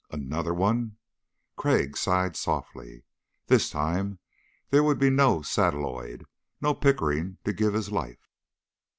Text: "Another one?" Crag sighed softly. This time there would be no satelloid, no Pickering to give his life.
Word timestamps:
"Another 0.09 0.55
one?" 0.55 0.97
Crag 1.55 1.95
sighed 1.95 2.35
softly. 2.35 3.03
This 3.45 3.69
time 3.69 4.17
there 4.71 4.81
would 4.83 4.97
be 4.97 5.11
no 5.11 5.43
satelloid, 5.43 6.25
no 6.59 6.73
Pickering 6.73 7.37
to 7.43 7.53
give 7.53 7.75
his 7.75 7.91
life. 7.91 8.27